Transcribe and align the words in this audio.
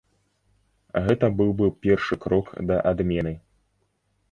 Гэта 1.07 1.29
быў 1.41 1.51
бы 1.59 1.69
першы 1.85 2.19
крок 2.25 2.51
да 2.73 2.81
адмены. 2.95 3.37